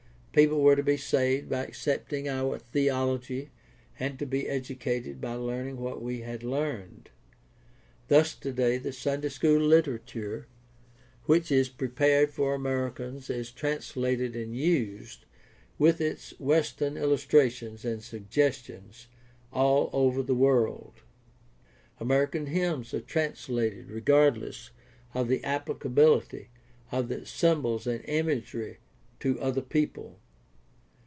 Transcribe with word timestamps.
People 0.33 0.61
were 0.61 0.77
to 0.77 0.81
be 0.83 0.95
saved 0.95 1.49
by 1.49 1.65
accepting 1.65 2.29
our 2.29 2.57
theology 2.57 3.49
and 3.99 4.17
to 4.17 4.25
be 4.25 4.47
educated 4.47 5.19
by 5.19 5.33
learning 5.33 5.75
what 5.75 6.01
we 6.01 6.21
had 6.21 6.41
learned. 6.41 7.09
Thus 8.07 8.33
today 8.33 8.77
the 8.77 8.93
Sunday 8.93 9.27
school 9.27 9.59
literature 9.59 10.47
which 11.25 11.51
is 11.51 11.67
prepared 11.67 12.29
for 12.31 12.53
Americans 12.55 13.29
is 13.29 13.51
translated 13.51 14.33
and 14.37 14.55
used, 14.55 15.25
with 15.77 15.99
its 15.99 16.33
Western 16.39 16.95
illustrations 16.95 17.83
and 17.83 18.01
sug 18.01 18.29
gestions, 18.29 19.07
all 19.51 19.89
over 19.91 20.23
the 20.23 20.33
world. 20.33 21.01
American 21.99 22.45
hymns 22.45 22.93
are 22.93 23.01
translated 23.01 23.89
regardless 23.91 24.69
of 25.13 25.27
the 25.27 25.39
appHcability 25.41 26.47
of 26.89 27.09
the 27.09 27.25
symbols 27.25 27.85
and 27.85 28.01
imagery 28.05 28.77
to 29.19 29.37
another 29.37 29.61
people. 29.61 30.17